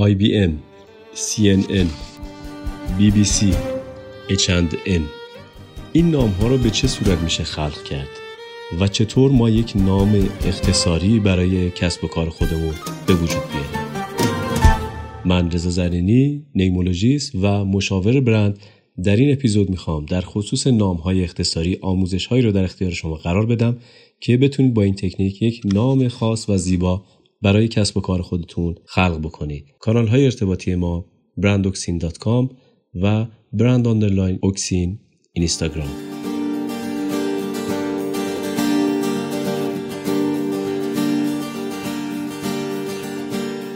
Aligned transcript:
IBM 0.00 0.52
CNN 1.14 1.88
BBC 2.98 3.38
H&M 4.28 5.02
این 5.92 6.10
نام 6.10 6.30
ها 6.30 6.48
رو 6.48 6.58
به 6.58 6.70
چه 6.70 6.88
صورت 6.88 7.18
میشه 7.18 7.44
خلق 7.44 7.82
کرد؟ 7.82 8.08
و 8.80 8.88
چطور 8.88 9.30
ما 9.30 9.50
یک 9.50 9.72
نام 9.76 10.28
اختصاری 10.46 11.20
برای 11.20 11.70
کسب 11.70 12.04
و 12.04 12.08
کار 12.08 12.28
خودمون 12.28 12.74
به 13.06 13.14
وجود 13.14 13.42
بیاریم؟ 13.52 13.90
من 15.24 15.50
رضا 15.50 15.70
زرینی 15.70 16.46
نیمولوژیست 16.54 17.34
و 17.34 17.64
مشاور 17.64 18.20
برند. 18.20 18.58
در 19.04 19.16
این 19.16 19.32
اپیزود 19.32 19.70
می‌خوام 19.70 20.06
در 20.06 20.20
خصوص 20.20 20.66
نام 20.66 20.96
های 20.96 21.24
اختصاری 21.24 21.78
آموزش 21.80 22.26
هایی 22.26 22.42
رو 22.42 22.52
در 22.52 22.64
اختیار 22.64 22.90
شما 22.90 23.14
قرار 23.14 23.46
بدم 23.46 23.76
که 24.20 24.36
بتونید 24.36 24.74
با 24.74 24.82
این 24.82 24.94
تکنیک 24.94 25.42
یک 25.42 25.60
نام 25.64 26.08
خاص 26.08 26.48
و 26.48 26.56
زیبا 26.56 27.04
برای 27.42 27.68
کسب 27.68 27.96
و 27.96 28.00
کار 28.00 28.22
خودتون 28.22 28.74
خلق 28.84 29.20
بکنید. 29.20 29.64
کانال 29.78 30.06
های 30.06 30.24
ارتباطی 30.24 30.74
ما 30.74 31.06
brandoxin.com 31.40 32.54
و 32.94 33.26
brand 33.56 33.86
oxin 34.46 34.88
اینستاگرام 35.32 35.88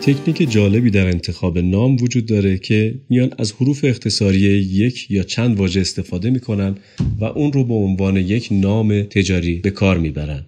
تکنیک 0.02 0.50
جالبی 0.50 0.91
در 0.91 1.06
انتخاب 1.06 1.58
نام 1.58 1.96
وجود 1.96 2.27
داره 2.27 2.58
که 2.58 3.00
میان 3.10 3.30
از 3.38 3.52
حروف 3.52 3.84
اختصاری 3.84 4.38
یک 4.38 5.10
یا 5.10 5.22
چند 5.22 5.58
واژه 5.58 5.80
استفاده 5.80 6.30
می‌کنن 6.30 6.74
و 7.20 7.24
اون 7.24 7.52
رو 7.52 7.64
به 7.64 7.74
عنوان 7.74 8.16
یک 8.16 8.48
نام 8.50 9.02
تجاری 9.02 9.58
به 9.58 9.70
کار 9.70 9.98
می‌برن. 9.98 10.46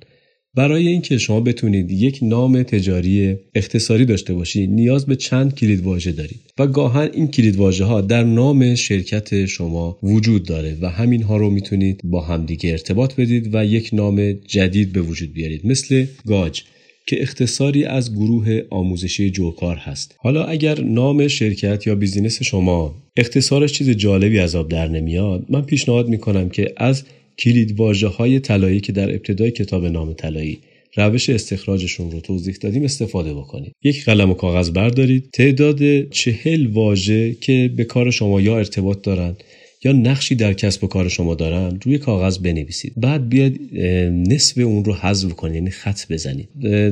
برای 0.56 0.88
اینکه 0.88 1.18
شما 1.18 1.40
بتونید 1.40 1.90
یک 1.90 2.18
نام 2.22 2.62
تجاری 2.62 3.36
اختصاری 3.54 4.04
داشته 4.04 4.34
باشید 4.34 4.70
نیاز 4.70 5.06
به 5.06 5.16
چند 5.16 5.54
کلید 5.54 5.82
واژه 5.82 6.12
دارید 6.12 6.40
و 6.58 6.66
گاهن 6.66 7.08
این 7.12 7.28
کلید 7.28 7.56
واژه 7.56 7.84
ها 7.84 8.00
در 8.00 8.24
نام 8.24 8.74
شرکت 8.74 9.46
شما 9.46 9.98
وجود 10.02 10.46
داره 10.46 10.76
و 10.80 10.90
همین 10.90 11.22
ها 11.22 11.36
رو 11.36 11.50
می‌تونید 11.50 12.00
با 12.04 12.20
همدیگه 12.20 12.70
ارتباط 12.70 13.14
بدید 13.14 13.54
و 13.54 13.64
یک 13.64 13.90
نام 13.92 14.32
جدید 14.32 14.92
به 14.92 15.00
وجود 15.00 15.32
بیارید 15.32 15.66
مثل 15.66 16.06
گاج 16.26 16.62
که 17.06 17.22
اختصاری 17.22 17.84
از 17.84 18.14
گروه 18.14 18.60
آموزشی 18.70 19.30
جوکار 19.30 19.76
هست. 19.76 20.14
حالا 20.18 20.44
اگر 20.44 20.80
نام 20.80 21.28
شرکت 21.28 21.86
یا 21.86 21.94
بیزینس 21.94 22.42
شما 22.42 22.94
اختصارش 23.16 23.72
چیز 23.72 23.90
جالبی 23.90 24.38
از 24.38 24.54
آب 24.54 24.68
در 24.68 24.88
نمیاد 24.88 25.46
من 25.48 25.62
پیشنهاد 25.62 26.08
می‌کنم 26.08 26.48
که 26.48 26.72
از 26.76 27.04
کلید 27.38 27.80
واژه 27.80 28.08
های 28.08 28.40
طلایی 28.40 28.80
که 28.80 28.92
در 28.92 29.10
ابتدای 29.10 29.50
کتاب 29.50 29.86
نام 29.86 30.12
طلایی 30.12 30.58
روش 30.96 31.30
استخراجشون 31.30 32.10
رو 32.10 32.20
توضیح 32.20 32.54
دادیم 32.60 32.84
استفاده 32.84 33.34
بکنید. 33.34 33.72
یک 33.82 34.04
قلم 34.04 34.30
و 34.30 34.34
کاغذ 34.34 34.70
بردارید. 34.70 35.30
تعداد 35.32 36.08
چهل 36.08 36.66
واژه 36.66 37.34
که 37.40 37.70
به 37.76 37.84
کار 37.84 38.10
شما 38.10 38.40
یا 38.40 38.58
ارتباط 38.58 39.02
دارند 39.02 39.42
یا 39.84 39.92
نقشی 39.92 40.34
در 40.34 40.52
کسب 40.52 40.84
و 40.84 40.86
کار 40.86 41.08
شما 41.08 41.34
دارن 41.34 41.78
روی 41.84 41.98
کاغذ 41.98 42.38
بنویسید. 42.38 42.92
بعد 42.96 43.28
بیاد 43.28 43.52
نصف 44.12 44.58
اون 44.58 44.84
رو 44.84 44.94
حذف 44.94 45.32
کنید 45.32 45.54
یعنی 45.54 45.70
خط 45.70 46.00
بزنید. 46.10 46.48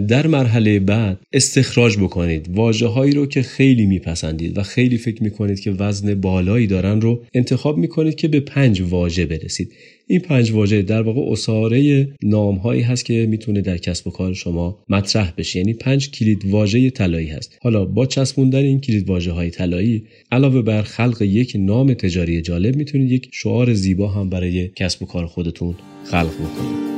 در 0.06 0.26
مرحله 0.26 0.78
بعد 0.78 1.20
استخراج 1.32 1.96
بکنید. 1.98 2.46
واجه 2.54 2.86
هایی 2.86 3.12
رو 3.12 3.26
که 3.26 3.42
خیلی 3.42 3.86
میپسندید 3.86 4.58
و 4.58 4.62
خیلی 4.62 4.98
فکر 4.98 5.22
می‌کنید 5.22 5.60
که 5.60 5.70
وزن 5.70 6.14
بالایی 6.14 6.66
دارن 6.66 7.00
رو 7.00 7.22
انتخاب 7.34 7.78
می‌کنید 7.78 8.14
که 8.14 8.28
به 8.28 8.40
پنج 8.40 8.80
واژه 8.80 9.26
برسید. 9.26 9.72
این 10.06 10.20
پنج 10.20 10.52
واژه 10.52 10.82
در 10.82 11.02
واقع 11.02 11.32
اساره 11.32 12.08
نام 12.22 12.56
هایی 12.56 12.82
هست 12.82 13.04
که 13.04 13.26
می‌تونه 13.30 13.60
در 13.60 13.78
کسب 13.78 14.06
و 14.06 14.10
کار 14.10 14.34
شما 14.34 14.78
مطرح 14.88 15.32
بشه. 15.38 15.58
یعنی 15.58 15.74
پنج 15.74 16.10
کلید 16.10 16.44
واژه 16.44 16.90
طلایی 16.90 17.28
هست. 17.28 17.58
حالا 17.62 17.84
با 17.84 18.06
چسبوندن 18.06 18.58
این 18.58 18.80
کلید 18.80 19.08
واژه 19.08 19.32
های 19.32 19.50
طلایی 19.50 20.02
علاوه 20.32 20.62
بر 20.62 20.82
خلق 20.82 21.22
یک 21.22 21.56
نام 21.58 21.94
تجاری 21.94 22.42
جالب 22.42 22.76
می‌تونید 22.76 23.12
یک 23.12 23.28
شعار 23.32 23.74
زیبا 23.74 24.08
هم 24.08 24.28
برای 24.28 24.68
کسب 24.76 25.02
و 25.02 25.06
کار 25.06 25.26
خودتون 25.26 25.74
خلق 26.04 26.34
بکنید. 26.34 26.93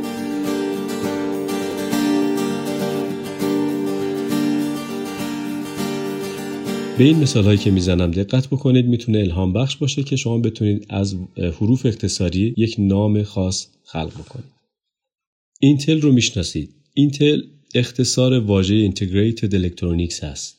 به 6.98 7.04
این 7.04 7.18
مثال 7.18 7.44
هایی 7.44 7.58
که 7.58 7.70
می‌زنم 7.70 8.10
دقت 8.10 8.46
بکنید 8.46 8.86
می‌تونه 8.86 9.18
الهام 9.18 9.52
بخش 9.52 9.76
باشه 9.76 10.02
که 10.02 10.16
شما 10.16 10.38
بتونید 10.38 10.86
از 10.88 11.16
حروف 11.36 11.86
اختصاری 11.86 12.54
یک 12.56 12.76
نام 12.78 13.22
خاص 13.22 13.66
خلق 13.84 14.12
بکنید. 14.12 14.44
اینتل 15.60 16.00
رو 16.00 16.12
می‌شناسید. 16.12 16.70
اینتل 16.94 17.42
اختصار 17.74 18.40
واژه 18.40 18.90
Integrated 18.90 19.50
Electronics 19.52 20.24
هست. 20.24 20.56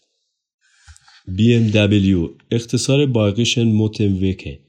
BMW 1.28 2.30
اختصار 2.52 3.06
باقیشن 3.06 3.68
موتنوکه 3.68 4.60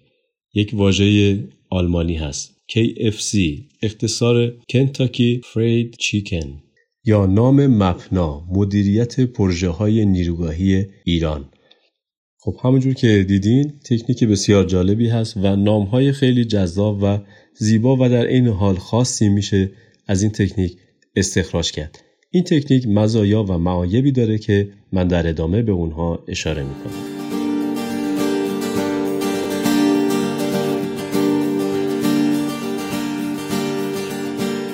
یک 0.54 0.70
واژه 0.74 1.38
آلمانی 1.70 2.14
هست. 2.14 2.56
KFC 2.72 3.38
اختصار 3.82 4.52
Kentucky 4.72 5.40
Fried 5.52 5.96
Chicken 6.04 6.46
یا 7.04 7.26
نام 7.26 7.66
مپنا 7.66 8.46
مدیریت 8.52 9.20
پروژه 9.20 9.68
های 9.68 10.06
نیروگاهی 10.06 10.84
ایران. 11.04 11.44
خب 12.48 12.56
همونجور 12.64 12.94
که 12.94 13.24
دیدین 13.28 13.72
تکنیک 13.84 14.24
بسیار 14.24 14.64
جالبی 14.64 15.08
هست 15.08 15.36
و 15.36 15.56
نامهای 15.56 16.12
خیلی 16.12 16.44
جذاب 16.44 16.98
و 17.02 17.18
زیبا 17.54 17.96
و 17.96 18.08
در 18.08 18.26
این 18.26 18.46
حال 18.46 18.76
خاصی 18.76 19.28
میشه 19.28 19.70
از 20.06 20.22
این 20.22 20.32
تکنیک 20.32 20.76
استخراج 21.16 21.70
کرد. 21.70 22.04
این 22.30 22.44
تکنیک 22.44 22.88
مزایا 22.88 23.42
و 23.42 23.58
معایبی 23.58 24.12
داره 24.12 24.38
که 24.38 24.68
من 24.92 25.08
در 25.08 25.28
ادامه 25.28 25.62
به 25.62 25.72
اونها 25.72 26.24
اشاره 26.28 26.62
می‌کنم. 26.62 27.18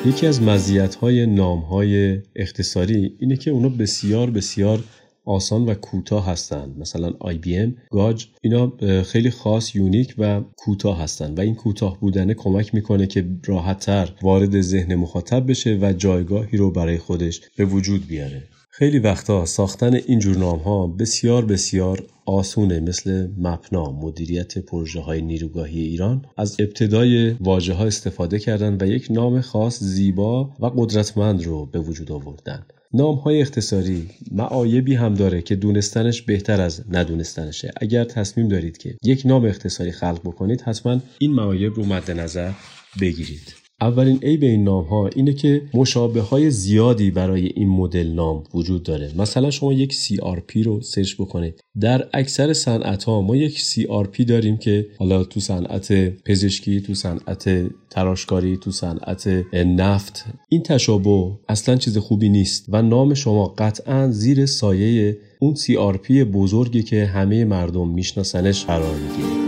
یکی 0.07 0.27
از 0.27 0.43
مزیت‌های 0.43 1.27
نام‌های 1.27 2.19
اختصاری 2.37 3.13
اینه 3.19 3.37
که 3.37 3.51
اونا 3.51 3.69
بسیار 3.69 4.31
بسیار 4.31 4.85
آسان 5.25 5.65
و 5.65 5.75
کوتاه 5.75 6.27
هستند. 6.27 6.79
مثلا 6.79 7.11
IBM 7.11 7.71
گاج 7.91 8.27
اینا 8.43 8.73
خیلی 9.03 9.31
خاص 9.31 9.75
یونیک 9.75 10.15
و 10.19 10.41
کوتاه 10.57 11.03
هستند. 11.03 11.39
و 11.39 11.41
این 11.43 11.55
کوتاه 11.55 12.01
بودن 12.01 12.33
کمک 12.33 12.75
می‌کنه 12.75 13.07
که 13.07 13.27
راحتتر 13.47 14.13
وارد 14.23 14.61
ذهن 14.61 14.95
مخاطب 14.95 15.51
بشه 15.51 15.79
و 15.83 15.93
جایگاهی 15.93 16.59
رو 16.59 16.71
برای 16.71 16.99
خودش 16.99 17.41
به 17.57 17.65
وجود 17.65 18.07
بیاره. 18.07 18.43
خیلی 18.71 18.99
وقتا 18.99 19.45
ساختن 19.47 19.95
این 19.95 20.19
جور 20.19 20.37
نام 20.37 20.59
ها 20.59 20.87
بسیار 20.87 21.45
بسیار 21.45 22.07
آسونه 22.27 22.81
مثل 22.81 23.29
مپنا 23.39 23.93
مدیریت 23.93 24.59
پروژه 24.59 25.01
های 25.01 25.23
نیروگاهی 25.23 25.81
ایران. 25.81 26.25
از 26.37 26.57
ابتدای 26.61 27.31
واژه 27.31 27.75
ها 27.75 27.85
استفاده 27.85 28.39
کردن 28.39 28.79
و 28.81 28.87
یک 28.87 29.07
نام 29.11 29.41
خاص 29.41 29.83
زیبا 29.83 30.51
و 30.61 30.67
قدرتمند 30.67 31.45
رو 31.45 31.67
به 31.67 31.79
وجود 31.79 32.13
آوردن. 32.13 32.67
نام 32.95 33.15
های 33.15 33.41
اختصاری 33.41 34.11
معایبی 34.31 34.95
هم 34.95 35.15
داره 35.15 35.43
که 35.43 35.57
دونستنش 35.57 36.23
بهتر 36.23 36.61
از 36.61 36.85
ندونستنشه. 36.91 37.71
اگر 37.81 38.05
تصمیم 38.05 38.49
دارید 38.49 38.79
که 38.79 38.95
یک 39.03 39.23
نام 39.25 39.45
اختصاری 39.45 39.93
خلق 39.93 40.21
بکنید 40.25 40.61
حتما 40.61 41.01
این 41.19 41.33
معایب 41.33 41.75
رو 41.75 41.85
مد 41.85 42.11
نظر 42.11 42.53
بگیرید. 43.01 43.64
اولین 43.81 44.19
عیب 44.23 44.43
این 44.43 44.65
نام 44.65 44.85
ها 44.85 45.09
اینه 45.09 45.33
که 45.33 45.63
مشابه 45.75 46.21
های 46.21 46.51
زیادی 46.51 47.11
برای 47.11 47.47
این 47.47 47.69
مدل 47.69 48.07
نام 48.07 48.45
وجود 48.55 48.83
داره. 48.83 49.11
مثلا 49.19 49.51
شما 49.51 49.73
یک 49.73 49.95
CRP 49.95 50.63
رو 50.65 50.81
سرچ 50.81 51.15
بکنید. 51.15 51.61
در 51.81 52.09
اکثر 52.13 52.53
صنعت 52.53 53.05
ها 53.05 53.21
ما 53.21 53.37
یک 53.37 53.59
CRP 53.59 54.25
داریم 54.25 54.57
که 54.57 54.87
حالا 54.99 55.25
تو 55.25 55.41
صنعت 55.41 55.93
پزشکی 56.25 56.81
تو 56.81 56.95
صنعت 56.95 57.71
تراشکاری 57.91 58.57
تو 58.57 58.71
صنعت 58.71 59.29
نفت 59.55 60.25
این 60.49 60.63
تشابه 60.63 61.31
اصلا 61.49 61.77
چیز 61.77 61.99
خوبی 61.99 62.29
نیست 62.29 62.65
و 62.69 62.83
نام 62.83 63.15
شما 63.15 63.55
قطعا 63.59 64.11
زیر 64.11 64.47
سایه 64.47 65.17
اون 65.41 65.55
CRP 65.55 66.11
بزرگی 66.11 66.83
که 66.83 67.07
همه 67.07 67.45
مردم 67.45 67.89
میشناسنش 67.89 68.65
قرار 68.65 68.97
می‌گیره. 68.97 69.44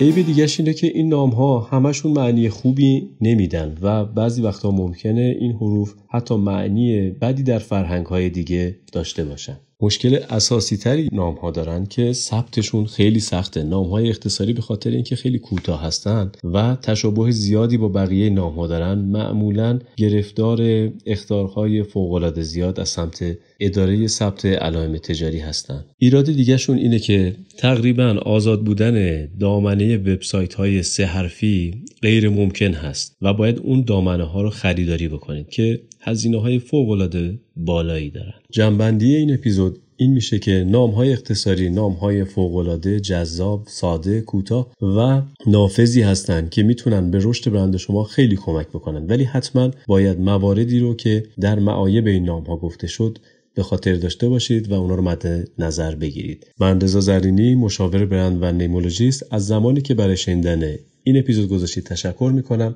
عیب 0.00 0.14
دیگه 0.14 0.46
اینه 0.58 0.74
که 0.74 0.86
این 0.86 1.08
نام 1.08 1.30
ها 1.30 1.60
همشون 1.60 2.12
معنی 2.12 2.48
خوبی 2.48 3.08
نمیدن 3.20 3.78
و 3.82 4.04
بعضی 4.04 4.42
وقتا 4.42 4.70
ممکنه 4.70 5.36
این 5.40 5.52
حروف 5.52 5.94
حتی 6.08 6.36
معنی 6.36 7.10
بدی 7.10 7.42
در 7.42 7.58
فرهنگ 7.58 8.06
های 8.06 8.30
دیگه 8.30 8.78
داشته 8.92 9.24
باشن. 9.24 9.56
مشکل 9.84 10.18
اساسی 10.30 10.76
تری 10.76 11.08
نام 11.12 11.34
ها 11.34 11.50
دارن 11.50 11.86
که 11.86 12.12
ثبتشون 12.12 12.86
خیلی 12.86 13.20
سخته 13.20 13.62
نام 13.62 13.86
های 13.86 14.10
اختصاری 14.10 14.52
به 14.52 14.62
خاطر 14.62 14.90
اینکه 14.90 15.16
خیلی 15.16 15.38
کوتاه 15.38 15.82
هستن 15.82 16.32
و 16.44 16.76
تشابه 16.82 17.30
زیادی 17.30 17.76
با 17.76 17.88
بقیه 17.88 18.30
نام 18.30 18.54
ها 18.54 18.66
دارن 18.66 18.98
معمولا 18.98 19.78
گرفتار 19.96 20.90
اختارهای 21.06 21.82
فوق 21.82 22.12
العاده 22.12 22.42
زیاد 22.42 22.80
از 22.80 22.88
سمت 22.88 23.24
اداره 23.60 24.06
ثبت 24.06 24.46
علائم 24.46 24.96
تجاری 24.96 25.38
هستند. 25.38 25.84
ایراد 25.98 26.24
دیگهشون 26.24 26.78
اینه 26.78 26.98
که 26.98 27.36
تقریبا 27.58 28.18
آزاد 28.22 28.64
بودن 28.64 29.26
دامنه 29.26 29.96
وبسایت 29.96 30.54
های 30.54 30.82
سه 30.82 31.04
حرفی 31.04 31.84
غیر 32.02 32.28
ممکن 32.28 32.74
هست 32.74 33.16
و 33.22 33.32
باید 33.32 33.58
اون 33.58 33.82
دامنه 33.82 34.24
ها 34.24 34.42
رو 34.42 34.50
خریداری 34.50 35.08
بکنید 35.08 35.48
که 35.48 35.80
هزینه 36.00 36.40
های 36.40 36.58
فوق 36.58 36.90
العاده 36.90 37.38
بالایی 37.56 38.10
دارن. 38.10 38.34
جنبندی 38.50 39.14
این 39.14 39.34
اپیزود 39.34 39.78
این 39.96 40.12
میشه 40.12 40.38
که 40.38 40.64
نام 40.68 40.90
های 40.90 41.12
اختصاری 41.12 41.70
نام 41.70 41.92
های 41.92 42.24
فوقالعاده 42.24 43.00
جذاب 43.00 43.66
ساده 43.66 44.20
کوتاه 44.20 44.72
و 44.80 45.22
نافذی 45.46 46.02
هستند 46.02 46.50
که 46.50 46.62
می‌تونن 46.62 47.10
به 47.10 47.18
رشد 47.22 47.52
برند 47.52 47.76
شما 47.76 48.04
خیلی 48.04 48.36
کمک 48.36 48.68
بکنن. 48.68 49.06
ولی 49.06 49.24
حتما 49.24 49.70
باید 49.86 50.20
مواردی 50.20 50.78
رو 50.78 50.94
که 50.94 51.24
در 51.40 51.58
معایب 51.58 52.06
این 52.06 52.24
نام 52.24 52.44
ها 52.44 52.56
گفته 52.56 52.86
شد 52.86 53.18
به 53.54 53.62
خاطر 53.62 53.94
داشته 53.94 54.28
باشید 54.28 54.70
و 54.70 54.74
اونا 54.74 54.94
رو 54.94 55.02
مد 55.02 55.48
نظر 55.58 55.94
بگیرید. 55.94 56.46
من 56.60 56.80
رضا 56.80 57.00
زرینی 57.00 57.54
مشاور 57.54 58.06
برند 58.06 58.42
و 58.42 58.52
نیمولوژیست 58.52 59.26
از 59.30 59.46
زمانی 59.46 59.80
که 59.80 59.94
برای 59.94 60.16
شنیدن 60.16 60.74
این 61.02 61.18
اپیزود 61.18 61.48
گذاشتید 61.48 61.84
تشکر 61.84 62.32
می‌کنم. 62.34 62.74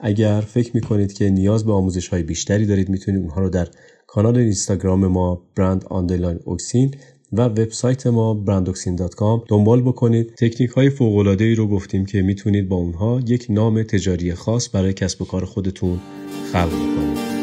اگر 0.00 0.40
فکر 0.40 0.70
می‌کنید 0.74 1.12
که 1.12 1.30
نیاز 1.30 1.64
به 1.64 1.72
آموزش 1.72 2.08
های 2.08 2.22
بیشتری 2.22 2.66
دارید 2.66 2.88
می‌تونید 2.88 3.20
اونها 3.20 3.40
رو 3.40 3.50
در 3.50 3.68
کانال 4.10 4.36
اینستاگرام 4.38 5.06
ما 5.06 5.42
برند 5.56 5.84
آندرلاین 5.84 6.38
اوکسین 6.44 6.94
و 7.32 7.42
وبسایت 7.42 8.06
ما 8.06 8.44
brandoxin.com 8.46 9.48
دنبال 9.48 9.82
بکنید. 9.82 10.34
تکنیک 10.34 10.70
های 10.70 10.90
فوق 10.90 11.16
العاده 11.16 11.44
ای 11.44 11.54
رو 11.54 11.66
گفتیم 11.66 12.06
که 12.06 12.22
می‌تونید 12.22 12.68
با 12.68 12.76
اونها 12.76 13.20
یک 13.26 13.46
نام 13.50 13.82
تجاری 13.82 14.34
خاص 14.34 14.68
برای 14.74 14.92
کسب 14.92 15.22
و 15.22 15.24
کار 15.24 15.44
خودتون 15.44 16.00
خلق 16.52 16.70
کنید 16.70 17.37